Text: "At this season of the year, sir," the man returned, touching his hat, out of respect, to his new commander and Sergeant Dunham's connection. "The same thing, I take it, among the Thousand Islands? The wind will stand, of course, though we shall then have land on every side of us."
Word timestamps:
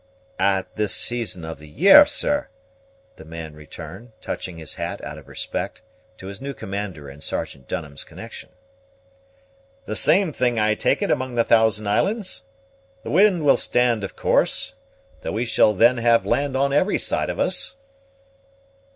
"At 0.39 0.77
this 0.77 0.95
season 0.95 1.45
of 1.45 1.59
the 1.59 1.69
year, 1.69 2.07
sir," 2.07 2.47
the 3.17 3.23
man 3.23 3.53
returned, 3.53 4.13
touching 4.19 4.57
his 4.57 4.73
hat, 4.73 4.99
out 5.03 5.19
of 5.19 5.27
respect, 5.27 5.83
to 6.17 6.25
his 6.25 6.41
new 6.41 6.55
commander 6.55 7.07
and 7.07 7.21
Sergeant 7.21 7.67
Dunham's 7.67 8.03
connection. 8.03 8.49
"The 9.85 9.95
same 9.95 10.33
thing, 10.33 10.59
I 10.59 10.73
take 10.73 11.03
it, 11.03 11.11
among 11.11 11.35
the 11.35 11.43
Thousand 11.43 11.85
Islands? 11.85 12.45
The 13.03 13.11
wind 13.11 13.45
will 13.45 13.57
stand, 13.57 14.03
of 14.03 14.15
course, 14.15 14.73
though 15.21 15.33
we 15.33 15.45
shall 15.45 15.71
then 15.75 15.97
have 15.99 16.25
land 16.25 16.57
on 16.57 16.73
every 16.73 16.97
side 16.97 17.29
of 17.29 17.37
us." 17.39 17.75